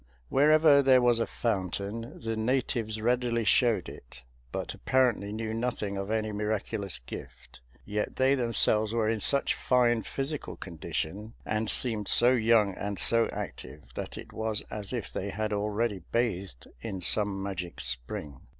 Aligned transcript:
Wherever 0.29 0.81
there 0.81 0.99
was 0.99 1.19
a 1.19 1.27
fountain, 1.27 2.19
the 2.19 2.35
natives 2.35 2.99
readily 2.99 3.43
showed 3.43 3.87
it, 3.87 4.23
but 4.51 4.73
apparently 4.73 5.31
knew 5.31 5.53
nothing 5.53 5.95
of 5.95 6.09
any 6.09 6.31
miraculous 6.31 6.97
gift; 7.05 7.59
yet 7.85 8.15
they 8.15 8.33
themselves 8.33 8.95
were 8.95 9.07
in 9.07 9.19
such 9.19 9.53
fine 9.53 10.01
physical 10.01 10.55
condition, 10.55 11.35
and 11.45 11.69
seemed 11.69 12.07
so 12.07 12.31
young 12.31 12.73
and 12.73 12.97
so 12.97 13.27
active, 13.31 13.93
that 13.93 14.17
it 14.17 14.33
was 14.33 14.63
as 14.71 14.91
if 14.91 15.13
they 15.13 15.29
had 15.29 15.53
already 15.53 16.01
bathed 16.11 16.65
in 16.81 17.03
some 17.03 17.43
magic 17.43 17.79
spring. 17.79 18.39